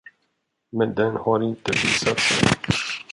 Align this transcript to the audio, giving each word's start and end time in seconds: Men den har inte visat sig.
Men 0.71 0.95
den 0.95 1.15
har 1.15 1.41
inte 1.43 1.71
visat 1.71 2.19
sig. 2.19 2.47